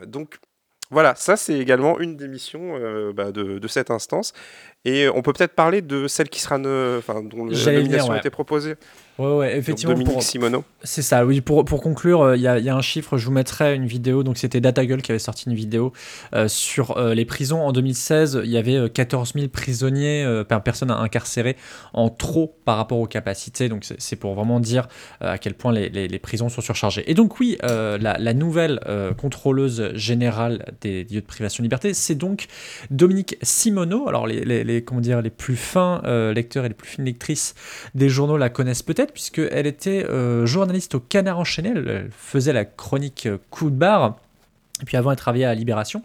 Donc 0.05 0.37
voilà, 0.91 1.15
ça 1.15 1.35
c'est 1.35 1.57
également 1.57 1.99
une 1.99 2.15
des 2.15 2.27
missions 2.27 2.79
bah, 3.11 3.31
de 3.33 3.67
cette 3.67 3.91
instance. 3.91 4.31
Et 4.85 5.09
on 5.09 5.21
peut 5.23 5.33
peut-être 5.33 5.55
parler 5.55 5.81
de 5.81 6.07
celle 6.07 6.29
qui 6.29 6.39
sera, 6.39 6.57
ne, 6.59 6.95
enfin, 6.99 7.21
dont 7.23 7.45
la 7.45 7.71
nomination 7.73 8.09
ouais. 8.09 8.15
a 8.15 8.19
été 8.19 8.29
proposée. 8.29 8.75
Ouais, 9.17 9.25
ouais, 9.33 9.47
Donc, 9.51 9.57
effectivement. 9.59 9.93
Dominique 9.93 10.13
pour- 10.13 10.23
Simoneau. 10.23 10.63
C'est 10.83 11.01
ça, 11.01 11.25
oui. 11.25 11.39
Pour, 11.41 11.63
pour 11.63 11.81
conclure, 11.81 12.21
euh, 12.21 12.35
il 12.35 12.41
y, 12.41 12.47
a, 12.47 12.59
il 12.59 12.65
y 12.65 12.69
a 12.69 12.75
un 12.75 12.81
chiffre, 12.81 13.17
je 13.17 13.25
vous 13.25 13.31
mettrai 13.31 13.73
une 13.73 13.85
vidéo. 13.87 14.23
Donc, 14.23 14.37
c'était 14.37 14.59
DataGull 14.59 15.01
qui 15.01 15.11
avait 15.13 15.19
sorti 15.19 15.45
une 15.49 15.55
vidéo 15.55 15.93
euh, 16.35 16.49
sur 16.49 16.97
euh, 16.97 17.13
les 17.15 17.23
prisons. 17.23 17.61
En 17.61 17.71
2016, 17.71 18.41
il 18.43 18.51
y 18.51 18.57
avait 18.57 18.75
euh, 18.75 18.89
14 18.89 19.31
000 19.33 19.47
prisonniers, 19.47 20.23
euh, 20.25 20.43
per- 20.43 20.59
personnes 20.63 20.91
incarcérées 20.91 21.55
en 21.93 22.09
trop 22.09 22.57
par 22.65 22.75
rapport 22.75 22.99
aux 22.99 23.07
capacités. 23.07 23.69
Donc, 23.69 23.85
c'est- 23.97 24.15
pour 24.17 24.33
vraiment 24.35 24.59
dire 24.59 24.87
euh, 25.23 25.31
à 25.31 25.37
quel 25.37 25.53
point 25.53 25.71
les, 25.71 25.87
les- 25.89 26.09
les 26.09 26.19
prisons 26.19 26.49
sont 26.49 26.61
surchargées. 26.61 27.09
Et 27.09 27.13
donc, 27.13 27.39
oui, 27.39 27.57
euh, 27.63 27.97
la, 27.97 28.17
la 28.19 28.33
nouvelle 28.33 28.81
euh, 28.85 29.13
contrôleuse 29.13 29.91
générale 29.95 30.73
des 30.81 31.05
lieux 31.05 31.21
de 31.21 31.25
privation 31.25 31.61
de 31.61 31.65
liberté, 31.65 31.93
c'est 31.93 32.15
donc 32.15 32.47
Dominique 32.91 33.37
Simoneau. 33.41 34.09
Alors, 34.09 34.27
les, 34.27 34.43
les, 34.43 34.63
les- 34.75 35.01
dire, 35.01 35.21
les 35.21 35.29
plus 35.29 35.55
fins 35.55 36.01
euh, 36.05 36.33
lecteurs 36.33 36.65
et 36.65 36.69
les 36.69 36.73
plus 36.73 36.87
fines 36.87 37.05
lectrices 37.05 37.55
des 37.93 38.09
journaux 38.09 38.37
la 38.37 38.49
connaissent 38.49 38.83
peut-être, 38.83 39.13
puisqu'elle 39.13 39.67
était 39.67 40.05
euh, 40.05 40.45
journaliste 40.45 40.95
au 40.95 40.99
Canard 40.99 41.39
Enchaîné, 41.39 41.73
elle, 41.75 42.09
faisait 42.17 42.53
la 42.53 42.65
chronique 42.65 43.25
euh, 43.25 43.37
Coup 43.49 43.69
de 43.69 43.75
barre. 43.75 44.17
Et 44.81 44.85
puis 44.85 44.97
avant, 44.97 45.11
elle 45.11 45.17
travaillait 45.17 45.45
à 45.45 45.55
Libération. 45.55 46.01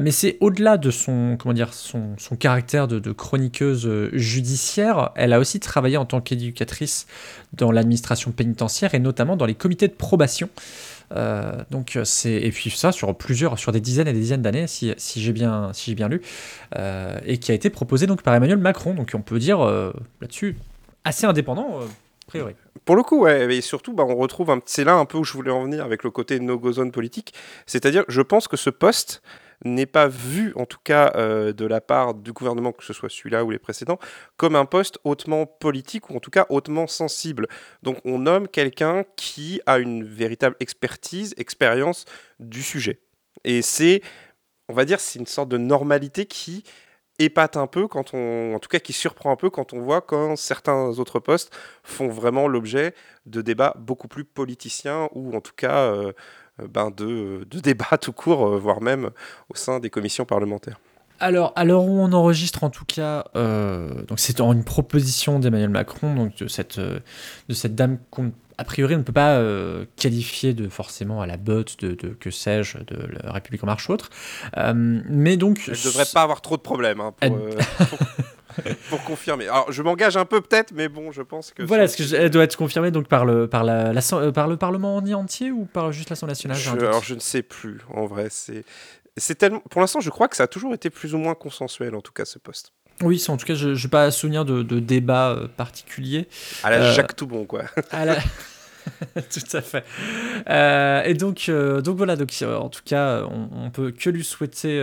Mais 0.00 0.10
c'est 0.10 0.36
au-delà 0.40 0.76
de 0.76 0.90
son, 0.90 1.36
comment 1.38 1.54
dire, 1.54 1.72
son, 1.72 2.16
caractère 2.36 2.88
de, 2.88 3.12
chroniqueuse 3.12 3.88
judiciaire, 4.12 5.10
elle 5.14 5.32
a 5.32 5.38
aussi 5.38 5.60
travaillé 5.60 5.96
en 5.96 6.04
tant 6.04 6.20
qu'éducatrice 6.20 7.06
dans 7.52 7.70
l'administration 7.70 8.32
pénitentiaire 8.32 8.96
et 8.96 8.98
notamment 8.98 9.36
dans 9.36 9.46
les 9.46 9.54
comités 9.54 9.86
de 9.86 9.92
probation. 9.92 10.48
Euh, 11.14 11.52
donc 11.70 11.98
c'est 12.04 12.32
et 12.32 12.50
puis 12.50 12.70
ça 12.70 12.92
sur 12.92 13.14
plusieurs 13.16 13.58
sur 13.58 13.72
des 13.72 13.80
dizaines 13.80 14.08
et 14.08 14.12
des 14.12 14.20
dizaines 14.20 14.40
d'années 14.40 14.66
si, 14.66 14.94
si 14.96 15.20
j'ai 15.20 15.32
bien 15.32 15.70
si 15.74 15.90
j'ai 15.90 15.94
bien 15.94 16.08
lu 16.08 16.22
euh, 16.76 17.18
et 17.26 17.38
qui 17.38 17.52
a 17.52 17.54
été 17.54 17.68
proposé 17.68 18.06
donc 18.06 18.22
par 18.22 18.34
Emmanuel 18.34 18.58
Macron 18.58 18.94
donc 18.94 19.12
on 19.14 19.20
peut 19.20 19.38
dire 19.38 19.60
euh, 19.60 19.92
là-dessus 20.20 20.56
assez 21.04 21.26
indépendant 21.26 21.80
a 21.80 21.84
priori. 22.26 22.54
Pour 22.84 22.96
le 22.96 23.02
coup, 23.02 23.20
ouais, 23.20 23.54
et 23.54 23.60
surtout, 23.60 23.92
bah, 23.92 24.04
on 24.08 24.16
retrouve, 24.16 24.58
c'est 24.66 24.84
là 24.84 24.94
un 24.94 25.04
peu 25.04 25.18
où 25.18 25.24
je 25.24 25.32
voulais 25.34 25.50
en 25.50 25.64
venir 25.64 25.84
avec 25.84 26.02
le 26.02 26.10
côté 26.10 26.40
no-go 26.40 26.72
zone 26.72 26.90
politique. 26.90 27.32
C'est-à-dire, 27.66 28.04
je 28.08 28.22
pense 28.22 28.48
que 28.48 28.56
ce 28.56 28.70
poste 28.70 29.22
n'est 29.64 29.86
pas 29.86 30.08
vu, 30.08 30.52
en 30.56 30.66
tout 30.66 30.78
cas 30.82 31.12
euh, 31.16 31.52
de 31.52 31.66
la 31.66 31.80
part 31.80 32.14
du 32.14 32.32
gouvernement, 32.32 32.72
que 32.72 32.84
ce 32.84 32.92
soit 32.92 33.08
celui-là 33.08 33.44
ou 33.44 33.50
les 33.50 33.58
précédents, 33.58 33.98
comme 34.36 34.56
un 34.56 34.64
poste 34.64 34.98
hautement 35.04 35.46
politique 35.46 36.10
ou 36.10 36.16
en 36.16 36.20
tout 36.20 36.30
cas 36.30 36.46
hautement 36.48 36.86
sensible. 36.86 37.46
Donc 37.82 37.98
on 38.04 38.18
nomme 38.18 38.48
quelqu'un 38.48 39.04
qui 39.16 39.60
a 39.66 39.78
une 39.78 40.04
véritable 40.04 40.56
expertise, 40.60 41.34
expérience 41.36 42.04
du 42.40 42.62
sujet. 42.62 43.00
Et 43.44 43.62
c'est, 43.62 44.02
on 44.68 44.74
va 44.74 44.84
dire, 44.84 45.00
c'est 45.00 45.18
une 45.18 45.26
sorte 45.26 45.48
de 45.48 45.58
normalité 45.58 46.26
qui 46.26 46.64
épate 47.18 47.56
un 47.56 47.66
peu 47.66 47.88
quand 47.88 48.14
on, 48.14 48.54
en 48.54 48.58
tout 48.58 48.68
cas 48.68 48.78
qui 48.78 48.92
surprend 48.92 49.30
un 49.30 49.36
peu 49.36 49.50
quand 49.50 49.72
on 49.72 49.80
voit 49.80 50.00
quand 50.00 50.36
certains 50.36 50.98
autres 50.98 51.20
postes 51.20 51.54
font 51.82 52.08
vraiment 52.08 52.48
l'objet 52.48 52.94
de 53.26 53.42
débats 53.42 53.74
beaucoup 53.78 54.08
plus 54.08 54.24
politiciens 54.24 55.08
ou 55.12 55.34
en 55.34 55.40
tout 55.40 55.52
cas 55.54 55.92
euh, 55.92 56.12
ben 56.72 56.90
de, 56.90 57.46
de 57.50 57.58
débats 57.60 57.98
tout 58.00 58.12
court, 58.12 58.46
euh, 58.46 58.58
voire 58.58 58.80
même 58.80 59.10
au 59.50 59.54
sein 59.56 59.80
des 59.80 59.90
commissions 59.90 60.24
parlementaires. 60.24 60.78
Alors, 61.20 61.52
à 61.54 61.64
l'heure 61.64 61.84
où 61.84 62.00
on 62.00 62.12
enregistre, 62.12 62.64
en 62.64 62.70
tout 62.70 62.84
cas, 62.84 63.24
euh, 63.36 64.02
donc 64.06 64.18
c'est 64.18 64.40
en 64.40 64.52
une 64.52 64.64
proposition 64.64 65.38
d'Emmanuel 65.38 65.68
Macron, 65.70 66.14
donc 66.14 66.36
de 66.36 66.48
cette, 66.48 66.78
euh, 66.78 66.98
de 67.48 67.54
cette 67.54 67.76
dame 67.76 67.98
qu'on, 68.10 68.32
a 68.58 68.64
priori, 68.64 68.96
on 68.96 68.98
ne 68.98 69.02
peut 69.04 69.12
pas 69.12 69.36
euh, 69.36 69.84
qualifier 69.96 70.52
de 70.52 70.68
forcément 70.68 71.20
à 71.20 71.26
la 71.26 71.36
botte 71.36 71.78
de, 71.78 71.94
de 71.94 72.08
que 72.08 72.30
sais-je, 72.32 72.78
de 72.78 73.08
la 73.22 73.30
République 73.32 73.62
en 73.62 73.66
marche 73.66 73.88
ou 73.88 73.92
autre. 73.92 74.10
Euh, 74.56 74.72
mais 74.74 75.36
donc, 75.36 75.62
Elle 75.68 75.74
ne 75.78 75.84
devrait 75.84 76.06
pas 76.12 76.22
avoir 76.22 76.40
trop 76.40 76.56
de 76.56 76.62
problèmes 76.62 77.00
hein, 77.00 77.12
pour, 77.12 77.38
Elle- 77.38 77.56
euh, 77.56 77.60
pour, 77.88 77.98
pour 78.90 79.02
confirmer. 79.04 79.48
Alors 79.48 79.70
je 79.72 79.82
m'engage 79.82 80.16
un 80.16 80.24
peu 80.24 80.40
peut-être, 80.40 80.72
mais 80.72 80.88
bon, 80.88 81.12
je 81.12 81.22
pense 81.22 81.52
que... 81.52 81.62
Voilà, 81.62 81.84
est-ce 81.84 81.96
que 81.96 82.02
je- 82.04 82.16
elle 82.16 82.30
doit 82.30 82.44
être 82.44 82.56
confirmée 82.56 82.90
donc 82.90 83.08
par 83.08 83.24
le, 83.24 83.46
par 83.46 83.64
la, 83.64 83.92
euh, 84.12 84.32
par 84.32 84.48
le 84.48 84.56
Parlement 84.56 84.96
en 84.96 85.12
entier 85.12 85.50
ou 85.50 85.64
par 85.66 85.92
juste 85.92 86.10
l'Assemblée 86.10 86.32
nationale 86.32 86.58
Je- 86.58 86.70
alors 86.86 87.02
je 87.04 87.14
ne 87.14 87.20
sais 87.20 87.42
plus, 87.42 87.78
en 87.92 88.06
vrai. 88.06 88.28
C'est, 88.30 88.64
c'est 89.16 89.34
tellement. 89.36 89.60
Pour 89.70 89.80
l'instant, 89.80 90.00
je 90.00 90.10
crois 90.10 90.28
que 90.28 90.36
ça 90.36 90.44
a 90.44 90.48
toujours 90.48 90.72
été 90.74 90.88
plus 90.90 91.14
ou 91.14 91.18
moins 91.18 91.34
consensuel, 91.34 91.94
en 91.94 92.00
tout 92.00 92.12
cas, 92.12 92.24
ce 92.24 92.38
poste. 92.38 92.72
Oui, 93.02 93.22
en 93.28 93.36
tout 93.36 93.46
cas, 93.46 93.54
je 93.54 93.68
n'ai 93.70 93.90
pas 93.90 94.10
souvenir 94.10 94.44
de, 94.44 94.62
de 94.62 94.78
débat 94.78 95.30
euh, 95.30 95.48
particulier. 95.48 96.28
À 96.62 96.70
la 96.70 96.76
Euh, 96.76 96.92
Jacques 96.92 97.16
Toubon, 97.16 97.44
quoi. 97.46 97.64
À 97.90 98.04
la- 98.04 98.16
Tout 99.14 99.56
à 99.56 99.60
fait. 99.60 99.84
Euh, 100.48 101.02
et 101.04 101.14
donc, 101.14 101.46
euh, 101.48 101.80
donc 101.80 101.96
voilà, 101.96 102.16
donc, 102.16 102.32
euh, 102.42 102.56
en 102.56 102.68
tout 102.68 102.82
cas, 102.84 103.22
on, 103.24 103.48
on 103.66 103.70
peut 103.70 103.90
que 103.90 104.10
lui 104.10 104.24
souhaiter 104.24 104.82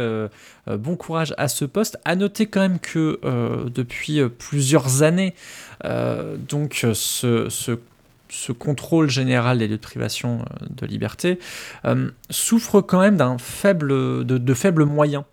bon 0.68 0.96
courage 0.96 1.34
à 1.38 1.48
ce 1.48 1.66
poste. 1.66 1.98
À 2.06 2.16
noter 2.16 2.48
quand 2.48 2.62
même 2.62 2.80
que 2.80 3.20
depuis 3.70 4.22
plusieurs 4.38 5.04
années, 5.04 5.34
donc 5.84 6.86
ce, 6.94 7.50
ce, 7.50 7.80
ce 8.30 8.52
contrôle 8.52 9.10
général 9.10 9.60
des 9.60 9.68
lieux 9.68 9.78
de 9.78 9.82
privation 9.82 10.46
de 10.70 10.86
liberté 10.86 11.40
souffre 12.30 12.82
quand 12.82 13.00
même 13.00 13.18
d'un 13.18 13.38
faible, 13.38 13.90
de, 13.90 14.38
de 14.38 14.54
faibles 14.54 14.86
moyens. 14.86 15.24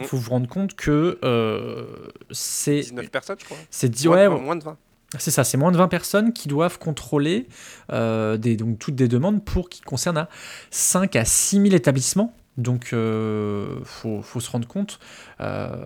Il 0.00 0.06
faut 0.06 0.16
vous 0.16 0.30
rendre 0.30 0.48
compte 0.48 0.74
que 0.74 1.18
euh, 1.22 1.86
c'est 2.32 2.80
19 2.80 3.10
personnes, 3.10 3.36
je 3.38 3.44
crois. 3.44 3.56
c'est 3.70 3.88
dit 3.88 4.08
Moins 4.08 4.16
de 4.16 4.22
ouais, 4.22 4.36
20, 4.36 4.42
moins 4.42 4.56
de 4.56 4.64
20. 4.64 4.76
C'est 5.18 5.30
ça, 5.30 5.44
c'est 5.44 5.56
moins 5.56 5.72
de 5.72 5.76
20 5.76 5.88
personnes 5.88 6.32
qui 6.32 6.48
doivent 6.48 6.78
contrôler 6.78 7.48
euh, 7.92 8.38
toutes 8.78 8.94
des 8.94 9.08
demandes 9.08 9.44
pour 9.44 9.68
qui 9.68 9.80
concernent 9.80 10.18
à 10.18 10.28
5 10.70 11.16
à 11.16 11.24
6 11.24 11.60
000 11.62 11.74
établissements. 11.74 12.34
Donc, 12.56 12.90
il 12.92 13.84
faut, 13.84 14.22
faut 14.22 14.40
se 14.40 14.50
rendre 14.50 14.68
compte. 14.68 15.00
Euh, 15.40 15.84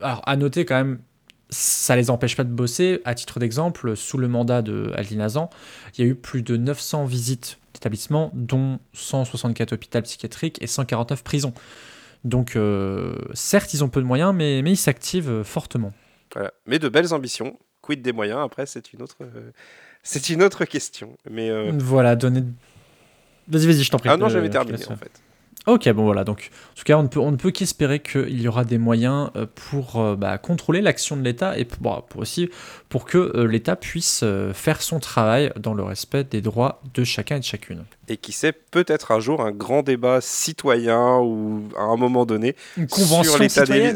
alors, 0.00 0.22
à 0.26 0.36
noter 0.36 0.64
quand 0.64 0.76
même, 0.76 1.00
ça 1.50 1.96
les 1.96 2.10
empêche 2.10 2.36
pas 2.36 2.44
de 2.44 2.52
bosser. 2.52 3.00
À 3.04 3.14
titre 3.14 3.38
d'exemple, 3.40 3.96
sous 3.96 4.18
le 4.18 4.28
mandat 4.28 4.62
de 4.62 4.92
Aldine 4.94 5.20
Azan, 5.20 5.50
il 5.96 6.04
y 6.04 6.08
a 6.08 6.10
eu 6.10 6.14
plus 6.14 6.42
de 6.42 6.56
900 6.56 7.06
visites 7.06 7.58
d'établissements, 7.74 8.30
dont 8.34 8.78
164 8.92 9.72
hôpitaux 9.72 10.02
psychiatriques 10.02 10.58
et 10.62 10.66
149 10.66 11.22
prisons. 11.24 11.54
Donc, 12.24 12.56
euh, 12.56 13.16
certes, 13.34 13.72
ils 13.74 13.84
ont 13.84 13.88
peu 13.88 14.00
de 14.00 14.06
moyens, 14.06 14.34
mais, 14.34 14.58
ils 14.60 14.76
s'activent 14.76 15.30
euh, 15.30 15.44
fortement. 15.44 15.92
Mais 16.66 16.78
de 16.78 16.88
belles 16.88 17.14
ambitions. 17.14 17.58
Quid 17.88 18.02
des 18.02 18.12
moyens? 18.12 18.40
Après, 18.44 18.66
c'est 18.66 18.92
une 18.92 19.00
autre, 19.00 19.16
euh, 19.22 19.50
c'est 20.02 20.28
une 20.28 20.42
autre 20.42 20.66
question. 20.66 21.16
Mais 21.30 21.48
euh, 21.48 21.72
Voilà, 21.78 22.16
donner. 22.16 22.44
Vas-y, 23.48 23.64
vas-y, 23.66 23.82
je 23.82 23.90
t'en 23.90 23.96
prie. 23.98 24.10
ah 24.10 24.18
non, 24.18 24.26
Euh, 24.26 24.28
j'avais 24.28 24.48
te 24.48 24.52
terminé 24.52 24.76
en 24.90 24.96
fait. 24.96 25.10
Ok, 25.66 25.86
bon 25.90 26.04
voilà, 26.04 26.24
donc 26.24 26.50
en 26.72 26.74
tout 26.76 26.84
cas, 26.84 26.96
on 26.96 27.02
ne 27.02 27.08
peut, 27.08 27.20
on 27.20 27.30
ne 27.30 27.36
peut 27.36 27.50
qu'espérer 27.50 28.00
qu'il 28.00 28.40
y 28.40 28.48
aura 28.48 28.64
des 28.64 28.78
moyens 28.78 29.30
euh, 29.36 29.44
pour 29.54 30.00
euh, 30.00 30.16
bah, 30.16 30.38
contrôler 30.38 30.80
l'action 30.80 31.14
de 31.16 31.22
l'État 31.22 31.58
et 31.58 31.66
pour, 31.66 32.04
aussi 32.16 32.48
pour 32.88 33.04
que 33.04 33.18
euh, 33.18 33.44
l'État 33.46 33.76
puisse 33.76 34.20
euh, 34.22 34.54
faire 34.54 34.80
son 34.80 34.98
travail 34.98 35.52
dans 35.58 35.74
le 35.74 35.82
respect 35.82 36.24
des 36.24 36.40
droits 36.40 36.80
de 36.94 37.04
chacun 37.04 37.36
et 37.36 37.40
de 37.40 37.44
chacune. 37.44 37.84
Et 38.08 38.16
qui 38.16 38.32
sait, 38.32 38.52
peut-être 38.52 39.12
un 39.12 39.20
jour 39.20 39.42
un 39.42 39.50
grand 39.50 39.82
débat 39.82 40.20
citoyen 40.22 41.18
ou 41.18 41.68
à 41.76 41.82
un 41.82 41.96
moment 41.96 42.24
donné 42.24 42.54
Une 42.78 42.86
convention 42.86 43.32
sur 43.32 43.38
l'état 43.42 43.64
des 43.66 43.94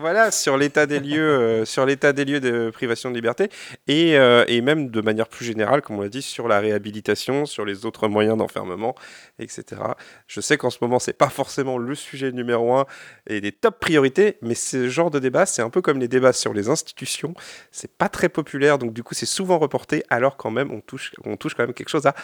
voilà, 0.00 0.30
sur 0.30 0.56
l'état 0.56 0.86
des 0.86 1.00
lieux, 1.00 1.28
euh, 1.28 1.64
sur 1.64 1.86
l'état 1.86 2.12
des 2.12 2.24
lieux 2.24 2.40
de 2.40 2.70
privation 2.70 3.10
de 3.10 3.14
liberté, 3.14 3.48
et, 3.86 4.16
euh, 4.16 4.44
et 4.48 4.60
même 4.60 4.90
de 4.90 5.00
manière 5.00 5.28
plus 5.28 5.44
générale, 5.44 5.82
comme 5.82 5.96
on 5.98 6.02
l'a 6.02 6.08
dit, 6.08 6.22
sur 6.22 6.48
la 6.48 6.60
réhabilitation, 6.60 7.46
sur 7.46 7.64
les 7.64 7.86
autres 7.86 8.08
moyens 8.08 8.36
d'enfermement, 8.36 8.94
etc. 9.38 9.80
Je 10.26 10.40
sais 10.40 10.56
qu'en 10.56 10.70
ce 10.70 10.78
moment, 10.80 10.98
c'est 10.98 11.12
pas 11.12 11.28
forcément 11.28 11.78
le 11.78 11.94
sujet 11.94 12.32
numéro 12.32 12.74
un 12.74 12.86
et 13.26 13.40
des 13.40 13.52
top 13.52 13.80
priorités, 13.80 14.38
mais 14.42 14.54
ce 14.54 14.88
genre 14.88 15.10
de 15.10 15.18
débat, 15.18 15.46
c'est 15.46 15.62
un 15.62 15.70
peu 15.70 15.82
comme 15.82 15.98
les 15.98 16.08
débats 16.08 16.32
sur 16.32 16.52
les 16.52 16.68
institutions, 16.68 17.34
c'est 17.70 17.92
pas 17.92 18.08
très 18.08 18.28
populaire, 18.28 18.78
donc 18.78 18.92
du 18.92 19.02
coup, 19.02 19.14
c'est 19.14 19.26
souvent 19.26 19.58
reporté, 19.58 20.02
alors 20.10 20.36
quand 20.36 20.50
même, 20.50 20.70
on 20.70 20.80
touche, 20.80 21.12
on 21.24 21.36
touche 21.36 21.54
quand 21.54 21.64
même 21.64 21.74
quelque 21.74 21.88
chose 21.88 22.06
à 22.06 22.14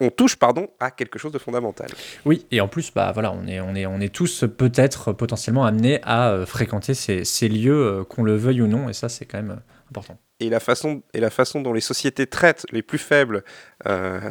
on 0.00 0.10
touche 0.10 0.36
pardon, 0.36 0.68
à 0.80 0.90
quelque 0.90 1.18
chose 1.18 1.32
de 1.32 1.38
fondamental. 1.38 1.88
Oui, 2.24 2.46
et 2.50 2.60
en 2.60 2.68
plus, 2.68 2.92
bah, 2.92 3.10
voilà, 3.12 3.32
on, 3.32 3.46
est, 3.46 3.60
on, 3.60 3.74
est, 3.74 3.86
on 3.86 4.00
est 4.00 4.12
tous 4.12 4.44
peut-être 4.56 5.12
potentiellement 5.12 5.64
amenés 5.64 6.00
à 6.02 6.30
euh, 6.30 6.46
fréquenter 6.46 6.94
ces, 6.94 7.24
ces 7.24 7.48
lieux, 7.48 7.86
euh, 7.86 8.04
qu'on 8.04 8.22
le 8.22 8.36
veuille 8.36 8.62
ou 8.62 8.66
non, 8.66 8.88
et 8.88 8.92
ça, 8.92 9.08
c'est 9.08 9.24
quand 9.24 9.38
même 9.38 9.52
euh, 9.52 9.90
important. 9.90 10.18
Et 10.40 10.48
la, 10.48 10.60
façon, 10.60 11.02
et 11.12 11.20
la 11.20 11.30
façon 11.30 11.60
dont 11.60 11.72
les 11.72 11.80
sociétés 11.80 12.26
traitent 12.26 12.66
les 12.72 12.82
plus 12.82 12.98
faibles 12.98 13.44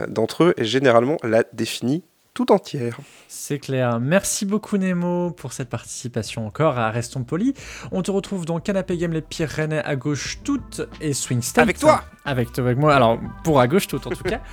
d'entre 0.10 0.44
eux 0.44 0.54
est 0.58 0.66
généralement 0.66 1.18
la 1.24 1.44
définie 1.54 2.04
tout 2.34 2.52
entière. 2.52 2.98
C'est 3.28 3.60
clair. 3.60 4.00
Merci 4.00 4.46
beaucoup 4.46 4.78
Nemo 4.78 5.32
pour 5.32 5.54
cette 5.54 5.70
participation 5.70 6.48
encore 6.48 6.80
à 6.80 6.90
Restons 6.90 7.24
Polis. 7.24 7.54
On 7.92 8.02
te 8.02 8.10
retrouve 8.10 8.46
dans 8.46 8.60
Canapé 8.60 8.98
Game 8.98 9.14
les 9.14 9.22
Pyrénées 9.22 9.80
à 9.80 9.96
gauche 9.96 10.40
toutes 10.44 10.82
et 11.00 11.14
Swing 11.14 11.44
State. 11.44 11.62
Avec 11.62 11.78
toi 11.78 12.04
Avec 12.26 12.52
toi, 12.52 12.64
avec 12.64 12.80
moi. 12.80 12.96
Alors, 12.96 13.20
pour 13.44 13.60
à 13.60 13.68
gauche 13.68 13.88
toutes 13.88 14.08
en 14.08 14.12
tout 14.12 14.24
cas. 14.24 14.40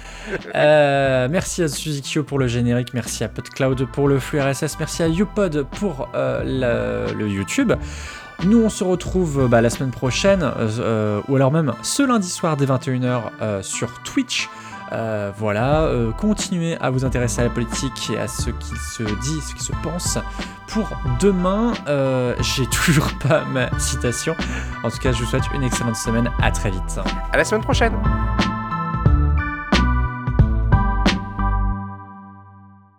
Euh, 0.55 1.29
merci 1.31 1.63
à 1.63 1.69
Suzikyo 1.69 2.25
pour 2.25 2.39
le 2.39 2.47
générique. 2.47 2.93
Merci 2.93 3.25
à 3.25 3.29
PodCloud 3.29 3.87
pour 3.87 4.09
le 4.09 4.19
flux 4.19 4.41
RSS. 4.41 4.79
Merci 4.79 5.03
à 5.03 5.09
YouPod 5.09 5.67
pour 5.79 6.09
euh, 6.15 7.13
le, 7.15 7.29
YouTube. 7.29 7.73
Nous, 8.45 8.63
on 8.63 8.69
se 8.69 8.85
retrouve 8.85 9.49
bah, 9.49 9.61
la 9.61 9.71
semaine 9.71 9.91
prochaine, 9.91 10.43
euh, 10.43 11.21
ou 11.29 11.37
alors 11.37 11.53
même 11.53 11.73
ce 11.83 12.03
lundi 12.03 12.29
soir 12.29 12.57
dès 12.57 12.67
21h 12.67 13.63
sur 13.63 14.03
Twitch 14.03 14.49
euh, 14.93 15.33
voilà, 15.37 15.85
euh, 15.85 16.11
continuez 16.13 16.77
à 16.81 16.91
vous 16.91 17.05
intéresser 17.05 17.41
à 17.41 17.45
la 17.45 17.51
politique 17.51 18.11
et 18.13 18.19
à 18.19 18.27
ce 18.27 18.51
qu'il 18.51 18.77
se 18.77 19.03
dit, 19.03 19.41
ce 19.41 19.55
qui 19.55 19.63
se 19.63 19.73
pense. 19.83 20.19
Pour 20.69 20.89
demain, 21.21 21.73
euh, 21.89 22.35
j'ai 22.41 22.67
toujours 22.85 23.11
pas 23.19 23.45
ma 23.45 23.71
citation. 23.79 24.35
En 24.83 24.91
tout 24.91 24.99
cas, 24.99 25.13
je 25.13 25.23
vous 25.23 25.31
souhaite 25.31 25.45
une 25.55 25.63
excellente 25.63 25.97
semaine. 25.97 26.31
À 26.43 26.51
très 26.51 26.71
vite. 26.71 26.99
À 27.33 27.37
la 27.37 27.45
semaine 27.45 27.63
prochaine. 27.63 27.93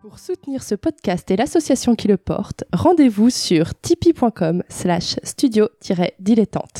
Pour 0.01 0.19
soutenir 0.19 0.63
ce 0.63 0.75
podcast 0.75 1.29
et 1.31 1.36
l'association 1.36 1.95
qui 1.95 2.07
le 2.07 2.17
porte, 2.17 2.63
rendez-vous 2.74 3.29
sur 3.29 3.74
tipeee.com 3.81 4.63
slash 4.69 5.15
studio-dilettante. 5.24 6.79